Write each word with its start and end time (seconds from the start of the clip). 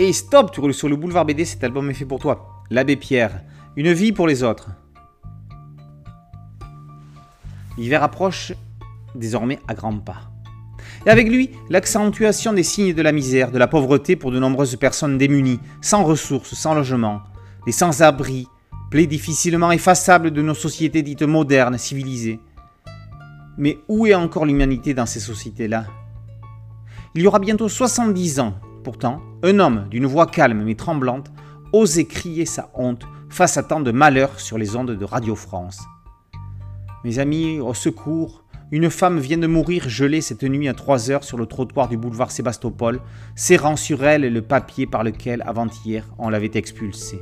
Et 0.00 0.12
stop, 0.12 0.52
tu 0.52 0.60
roules 0.60 0.74
sur 0.74 0.88
le 0.88 0.94
boulevard 0.94 1.24
BD, 1.24 1.44
cet 1.44 1.64
album 1.64 1.90
est 1.90 1.94
fait 1.94 2.04
pour 2.04 2.20
toi. 2.20 2.62
L'abbé 2.70 2.94
Pierre, 2.94 3.42
une 3.76 3.92
vie 3.92 4.12
pour 4.12 4.28
les 4.28 4.44
autres. 4.44 4.68
L'hiver 7.76 8.04
approche 8.04 8.52
désormais 9.16 9.58
à 9.66 9.74
grands 9.74 9.98
pas. 9.98 10.30
Et 11.04 11.10
avec 11.10 11.28
lui, 11.28 11.50
l'accentuation 11.68 12.52
des 12.52 12.62
signes 12.62 12.94
de 12.94 13.02
la 13.02 13.10
misère, 13.10 13.50
de 13.50 13.58
la 13.58 13.66
pauvreté 13.66 14.14
pour 14.14 14.30
de 14.30 14.38
nombreuses 14.38 14.76
personnes 14.76 15.18
démunies, 15.18 15.58
sans 15.80 16.04
ressources, 16.04 16.54
sans 16.54 16.74
logement, 16.74 17.22
les 17.66 17.72
sans-abri, 17.72 18.46
plaies 18.92 19.06
difficilement 19.06 19.72
effaçables 19.72 20.30
de 20.30 20.42
nos 20.42 20.54
sociétés 20.54 21.02
dites 21.02 21.22
modernes, 21.22 21.76
civilisées. 21.76 22.38
Mais 23.56 23.78
où 23.88 24.06
est 24.06 24.14
encore 24.14 24.46
l'humanité 24.46 24.94
dans 24.94 25.06
ces 25.06 25.18
sociétés-là? 25.18 25.86
Il 27.16 27.22
y 27.22 27.26
aura 27.26 27.40
bientôt 27.40 27.68
70 27.68 28.38
ans, 28.38 28.54
pourtant, 28.88 29.20
un 29.42 29.58
homme 29.58 29.84
d'une 29.90 30.06
voix 30.06 30.24
calme 30.24 30.62
mais 30.64 30.74
tremblante 30.74 31.30
osait 31.74 32.06
crier 32.06 32.46
sa 32.46 32.70
honte 32.72 33.04
face 33.28 33.58
à 33.58 33.62
tant 33.62 33.80
de 33.80 33.90
malheurs 33.90 34.40
sur 34.40 34.56
les 34.56 34.76
ondes 34.76 34.92
de 34.92 35.04
Radio 35.04 35.36
France. 35.36 35.82
Mes 37.04 37.18
amis, 37.18 37.60
au 37.60 37.74
secours, 37.74 38.44
une 38.70 38.88
femme 38.88 39.18
vient 39.18 39.36
de 39.36 39.46
mourir 39.46 39.90
gelée 39.90 40.22
cette 40.22 40.42
nuit 40.42 40.68
à 40.68 40.72
3 40.72 41.10
heures 41.10 41.22
sur 41.22 41.36
le 41.36 41.44
trottoir 41.44 41.88
du 41.88 41.98
boulevard 41.98 42.30
Sébastopol, 42.30 43.02
serrant 43.36 43.76
sur 43.76 44.02
elle 44.06 44.32
le 44.32 44.40
papier 44.40 44.86
par 44.86 45.04
lequel, 45.04 45.42
avant-hier, 45.44 46.06
on 46.16 46.30
l'avait 46.30 46.52
expulsée. 46.54 47.20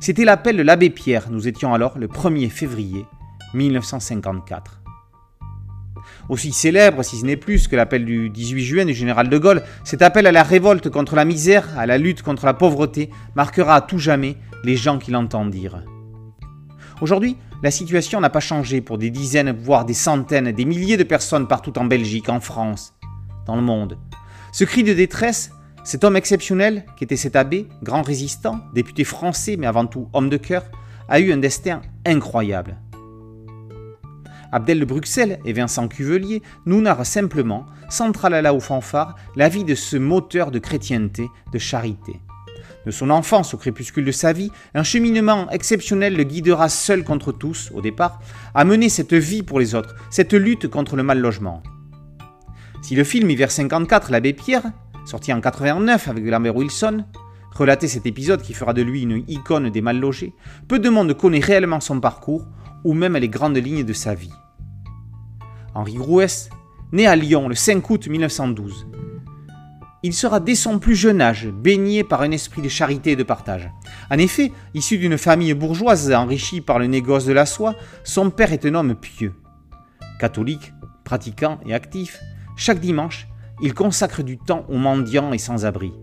C'était 0.00 0.24
l'appel 0.24 0.56
de 0.56 0.62
l'abbé 0.62 0.90
Pierre, 0.90 1.30
nous 1.30 1.46
étions 1.46 1.72
alors 1.74 1.96
le 1.96 2.08
1er 2.08 2.50
février 2.50 3.06
1954. 3.54 4.83
Aussi 6.28 6.52
célèbre, 6.52 7.02
si 7.02 7.18
ce 7.18 7.24
n'est 7.24 7.36
plus, 7.36 7.68
que 7.68 7.76
l'appel 7.76 8.04
du 8.04 8.30
18 8.30 8.64
juin 8.64 8.84
du 8.84 8.94
général 8.94 9.28
de 9.28 9.38
Gaulle, 9.38 9.62
cet 9.84 10.02
appel 10.02 10.26
à 10.26 10.32
la 10.32 10.42
révolte 10.42 10.88
contre 10.90 11.16
la 11.16 11.24
misère, 11.24 11.68
à 11.78 11.86
la 11.86 11.98
lutte 11.98 12.22
contre 12.22 12.46
la 12.46 12.54
pauvreté, 12.54 13.10
marquera 13.34 13.76
à 13.76 13.80
tout 13.80 13.98
jamais 13.98 14.36
les 14.64 14.76
gens 14.76 14.98
qui 14.98 15.10
l'entendirent. 15.10 15.84
Aujourd'hui, 17.00 17.36
la 17.62 17.70
situation 17.70 18.20
n'a 18.20 18.30
pas 18.30 18.40
changé 18.40 18.80
pour 18.80 18.98
des 18.98 19.10
dizaines, 19.10 19.56
voire 19.58 19.84
des 19.84 19.94
centaines, 19.94 20.52
des 20.52 20.64
milliers 20.64 20.96
de 20.96 21.02
personnes 21.02 21.48
partout 21.48 21.78
en 21.78 21.84
Belgique, 21.84 22.28
en 22.28 22.40
France, 22.40 22.94
dans 23.46 23.56
le 23.56 23.62
monde. 23.62 23.98
Ce 24.52 24.64
cri 24.64 24.84
de 24.84 24.92
détresse, 24.92 25.50
cet 25.82 26.04
homme 26.04 26.16
exceptionnel, 26.16 26.86
qui 26.96 27.04
était 27.04 27.16
cet 27.16 27.36
abbé, 27.36 27.68
grand 27.82 28.02
résistant, 28.02 28.60
député 28.74 29.04
français, 29.04 29.56
mais 29.58 29.66
avant 29.66 29.86
tout 29.86 30.08
homme 30.12 30.30
de 30.30 30.36
cœur, 30.36 30.64
a 31.08 31.20
eu 31.20 31.32
un 31.32 31.36
destin 31.36 31.82
incroyable. 32.06 32.76
Abdel 34.54 34.78
de 34.78 34.84
Bruxelles 34.84 35.40
et 35.44 35.52
Vincent 35.52 35.88
Cuvelier 35.88 36.40
nous 36.64 36.80
narrent 36.80 37.04
simplement, 37.04 37.66
sans 37.88 38.12
tralala 38.12 38.54
ou 38.54 38.60
fanfare, 38.60 39.16
la 39.34 39.48
vie 39.48 39.64
de 39.64 39.74
ce 39.74 39.96
moteur 39.96 40.52
de 40.52 40.60
chrétienté, 40.60 41.26
de 41.52 41.58
charité. 41.58 42.20
De 42.86 42.92
son 42.92 43.10
enfance 43.10 43.52
au 43.52 43.56
crépuscule 43.56 44.04
de 44.04 44.12
sa 44.12 44.32
vie, 44.32 44.52
un 44.74 44.84
cheminement 44.84 45.50
exceptionnel 45.50 46.16
le 46.16 46.22
guidera 46.22 46.68
seul 46.68 47.02
contre 47.02 47.32
tous, 47.32 47.72
au 47.74 47.80
départ, 47.80 48.20
à 48.54 48.64
mener 48.64 48.88
cette 48.88 49.14
vie 49.14 49.42
pour 49.42 49.58
les 49.58 49.74
autres, 49.74 49.96
cette 50.08 50.34
lutte 50.34 50.68
contre 50.68 50.94
le 50.94 51.02
mal 51.02 51.18
logement. 51.18 51.60
Si 52.80 52.94
le 52.94 53.02
film 53.02 53.28
Hiver 53.28 53.50
54, 53.50 54.12
l'abbé 54.12 54.34
Pierre, 54.34 54.70
sorti 55.04 55.32
en 55.32 55.40
89 55.40 56.06
avec 56.06 56.24
Lambert 56.24 56.54
Wilson, 56.54 57.04
relatait 57.56 57.88
cet 57.88 58.06
épisode 58.06 58.42
qui 58.42 58.54
fera 58.54 58.72
de 58.72 58.82
lui 58.82 59.02
une 59.02 59.24
icône 59.26 59.70
des 59.70 59.82
mal 59.82 59.98
logés, 59.98 60.32
peu 60.68 60.78
de 60.78 60.90
monde 60.90 61.12
connaît 61.14 61.40
réellement 61.40 61.80
son 61.80 61.98
parcours 61.98 62.46
ou 62.84 62.94
même 62.94 63.16
les 63.16 63.28
grandes 63.28 63.56
lignes 63.56 63.84
de 63.84 63.92
sa 63.92 64.14
vie. 64.14 64.30
Henri 65.74 65.94
Grouès, 65.94 66.50
né 66.92 67.06
à 67.06 67.16
Lyon 67.16 67.48
le 67.48 67.54
5 67.54 67.90
août 67.90 68.06
1912, 68.06 68.86
il 70.04 70.12
sera 70.12 70.38
dès 70.38 70.54
son 70.54 70.78
plus 70.78 70.96
jeune 70.96 71.22
âge 71.22 71.48
baigné 71.48 72.04
par 72.04 72.20
un 72.20 72.30
esprit 72.30 72.60
de 72.60 72.68
charité 72.68 73.12
et 73.12 73.16
de 73.16 73.22
partage. 73.22 73.70
En 74.10 74.18
effet, 74.18 74.52
issu 74.74 74.98
d'une 74.98 75.16
famille 75.16 75.54
bourgeoise 75.54 76.12
enrichie 76.12 76.60
par 76.60 76.78
le 76.78 76.86
négoce 76.86 77.24
de 77.24 77.32
la 77.32 77.46
soie, 77.46 77.74
son 78.04 78.28
père 78.28 78.52
est 78.52 78.66
un 78.66 78.74
homme 78.74 78.94
pieux. 78.94 79.32
Catholique, 80.20 80.74
pratiquant 81.04 81.58
et 81.64 81.72
actif, 81.72 82.20
chaque 82.54 82.80
dimanche, 82.80 83.28
il 83.62 83.72
consacre 83.72 84.22
du 84.22 84.36
temps 84.36 84.66
aux 84.68 84.76
mendiants 84.76 85.32
et 85.32 85.38
sans-abri. 85.38 85.94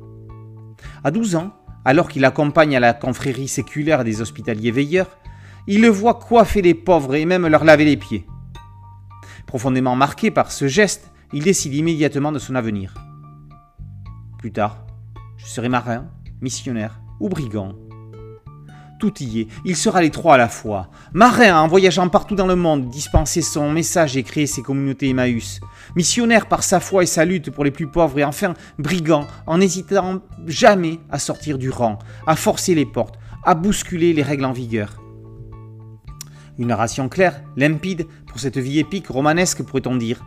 À 1.03 1.11
12 1.11 1.35
ans, 1.35 1.53
alors 1.85 2.09
qu'il 2.09 2.25
accompagne 2.25 2.75
à 2.75 2.79
la 2.79 2.93
confrérie 2.93 3.47
séculaire 3.47 4.03
des 4.03 4.19
hospitaliers 4.19 4.71
veilleurs, 4.71 5.19
il 5.67 5.81
le 5.81 5.89
voit 5.89 6.15
coiffer 6.15 6.63
les 6.63 6.73
pauvres 6.73 7.13
et 7.13 7.25
même 7.25 7.45
leur 7.45 7.63
laver 7.63 7.85
les 7.85 7.97
pieds. 7.97 8.25
Profondément 9.45 9.95
marqué 9.95 10.31
par 10.31 10.51
ce 10.51 10.67
geste, 10.67 11.11
il 11.33 11.43
décide 11.43 11.73
immédiatement 11.73 12.31
de 12.31 12.39
son 12.39 12.55
avenir. 12.55 12.93
Plus 14.37 14.51
tard, 14.51 14.85
je 15.37 15.45
serai 15.45 15.69
marin, 15.69 16.07
missionnaire 16.41 16.99
ou 17.19 17.29
brigand. 17.29 17.73
Tout 18.99 19.13
y 19.23 19.41
est, 19.41 19.47
il 19.65 19.75
sera 19.75 19.99
les 19.99 20.11
trois 20.11 20.35
à 20.35 20.37
la 20.37 20.47
fois. 20.47 20.89
Marin 21.11 21.59
en 21.59 21.67
voyageant 21.67 22.07
partout 22.07 22.35
dans 22.35 22.45
le 22.45 22.55
monde, 22.55 22.89
dispenser 22.89 23.41
son 23.41 23.71
message 23.71 24.15
et 24.15 24.21
créer 24.21 24.45
ses 24.45 24.61
communautés 24.61 25.09
Emmaüs. 25.09 25.59
Missionnaire 25.95 26.45
par 26.45 26.61
sa 26.61 26.79
foi 26.79 27.01
et 27.01 27.07
sa 27.07 27.25
lutte 27.25 27.49
pour 27.49 27.63
les 27.63 27.71
plus 27.71 27.87
pauvres. 27.87 28.19
Et 28.19 28.23
enfin, 28.23 28.53
brigand 28.77 29.25
en 29.47 29.57
n'hésitant 29.57 30.21
jamais 30.45 30.99
à 31.09 31.17
sortir 31.17 31.57
du 31.57 31.71
rang, 31.71 31.97
à 32.27 32.35
forcer 32.35 32.75
les 32.75 32.85
portes, 32.85 33.17
à 33.43 33.55
bousculer 33.55 34.13
les 34.13 34.21
règles 34.21 34.45
en 34.45 34.51
vigueur. 34.51 35.00
Une 36.57 36.67
narration 36.67 37.09
claire, 37.09 37.41
limpide, 37.55 38.07
pour 38.27 38.39
cette 38.39 38.57
vie 38.57 38.79
épique, 38.79 39.07
romanesque 39.07 39.63
pourrait-on 39.63 39.95
dire. 39.95 40.23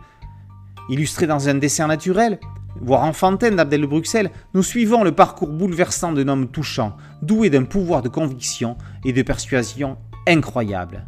Illustrée 0.89 1.27
dans 1.27 1.49
un 1.49 1.55
dessin 1.55 1.87
naturel, 1.87 2.39
voire 2.81 3.03
enfantin 3.03 3.51
d'Abdel 3.51 3.85
Bruxelles, 3.85 4.31
nous 4.53 4.63
suivons 4.63 5.03
le 5.03 5.11
parcours 5.11 5.49
bouleversant 5.49 6.11
d'un 6.11 6.27
homme 6.27 6.47
touchant, 6.47 6.97
doué 7.21 7.49
d'un 7.49 7.63
pouvoir 7.63 8.01
de 8.01 8.09
conviction 8.09 8.77
et 9.03 9.13
de 9.13 9.21
persuasion 9.21 9.97
incroyable. 10.27 11.05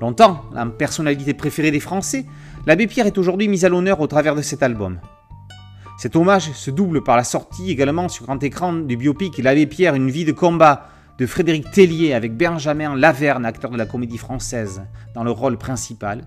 Longtemps, 0.00 0.42
la 0.52 0.66
personnalité 0.66 1.32
préférée 1.34 1.70
des 1.70 1.80
Français, 1.80 2.26
l'abbé 2.66 2.86
Pierre 2.86 3.06
est 3.06 3.18
aujourd'hui 3.18 3.48
mise 3.48 3.64
à 3.64 3.68
l'honneur 3.68 4.00
au 4.00 4.06
travers 4.06 4.34
de 4.34 4.42
cet 4.42 4.62
album. 4.62 4.98
Cet 5.98 6.16
hommage 6.16 6.50
se 6.52 6.70
double 6.70 7.04
par 7.04 7.16
la 7.16 7.22
sortie 7.22 7.70
également 7.70 8.08
sur 8.08 8.24
grand 8.24 8.42
écran 8.42 8.72
du 8.72 8.96
biopic 8.96 9.38
L'abbé 9.38 9.66
Pierre, 9.66 9.94
une 9.94 10.10
vie 10.10 10.24
de 10.24 10.32
combat 10.32 10.88
de 11.18 11.26
Frédéric 11.26 11.70
Tellier 11.70 12.14
avec 12.14 12.36
Benjamin 12.36 12.96
Laverne, 12.96 13.44
acteur 13.44 13.70
de 13.70 13.76
la 13.76 13.86
comédie 13.86 14.18
française, 14.18 14.82
dans 15.14 15.24
le 15.24 15.30
rôle 15.30 15.58
principal, 15.58 16.22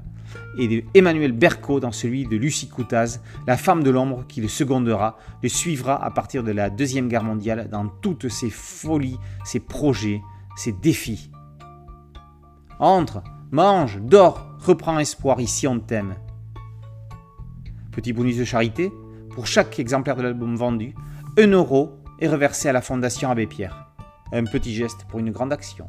et 0.58 0.68
de 0.68 0.84
Emmanuel 0.94 1.32
Berco 1.32 1.80
dans 1.80 1.92
celui 1.92 2.26
de 2.26 2.36
Lucie 2.38 2.70
Coutaz, 2.70 3.22
la 3.48 3.58
femme 3.58 3.84
de 3.84 3.90
l'ombre 3.90 4.26
qui 4.28 4.42
le 4.42 4.48
secondera, 4.48 5.18
le 5.42 5.50
suivra 5.50 6.04
à 6.04 6.12
partir 6.12 6.44
de 6.44 6.52
la 6.52 6.70
Deuxième 6.70 7.08
Guerre 7.08 7.24
mondiale 7.24 7.70
dans 7.70 7.88
toutes 7.88 8.30
ses 8.30 8.50
folies, 8.50 9.18
ses 9.44 9.60
projets, 9.60 10.22
ses 10.56 10.72
défis. 10.72 11.32
Entre, 12.80 13.24
mange, 13.52 14.00
dors, 14.02 14.48
reprends 14.60 15.00
espoir, 15.00 15.40
ici 15.40 15.68
on 15.68 15.80
t'aime. 15.80 16.16
Petit 17.92 18.14
bonus 18.14 18.38
de 18.38 18.44
charité, 18.44 18.92
pour 19.32 19.48
chaque 19.48 19.80
exemplaire 19.80 20.16
de 20.16 20.24
l'album 20.24 20.56
vendu, 20.56 20.94
un 21.38 21.48
euro 21.48 21.98
est 22.20 22.28
reversé 22.28 22.70
à 22.70 22.74
la 22.74 22.82
Fondation 22.82 23.30
Abbé 23.30 23.48
Pierre. 23.48 23.85
Un 24.32 24.44
petit 24.46 24.74
geste 24.74 25.06
pour 25.10 25.20
une 25.20 25.32
grande 25.32 25.54
action. 25.54 25.88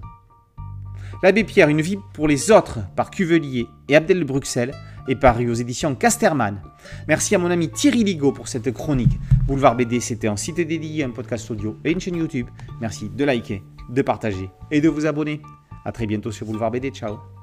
L'abbé 1.22 1.44
Pierre, 1.44 1.68
une 1.68 1.80
vie 1.80 1.98
pour 2.12 2.28
les 2.28 2.50
autres, 2.50 2.80
par 2.94 3.10
Cuvelier 3.10 3.66
et 3.88 3.96
Abdel 3.96 4.20
de 4.20 4.24
Bruxelles, 4.24 4.74
est 5.08 5.16
paru 5.16 5.50
aux 5.50 5.54
éditions 5.54 5.94
Casterman. 5.94 6.60
Merci 7.08 7.34
à 7.34 7.38
mon 7.38 7.50
ami 7.50 7.70
Thierry 7.70 8.04
Ligo 8.04 8.32
pour 8.32 8.48
cette 8.48 8.72
chronique. 8.72 9.18
Boulevard 9.46 9.76
BD, 9.76 10.00
c'était 10.00 10.28
un 10.28 10.36
site 10.36 10.56
dédié, 10.56 11.04
un 11.04 11.10
podcast 11.10 11.50
audio 11.50 11.78
et 11.84 11.92
une 11.92 12.00
chaîne 12.00 12.16
YouTube. 12.16 12.48
Merci 12.80 13.08
de 13.08 13.24
liker, 13.24 13.62
de 13.88 14.02
partager 14.02 14.50
et 14.70 14.80
de 14.80 14.88
vous 14.88 15.06
abonner. 15.06 15.40
A 15.84 15.92
très 15.92 16.06
bientôt 16.06 16.32
sur 16.32 16.46
Boulevard 16.46 16.72
BD. 16.72 16.90
Ciao 16.90 17.35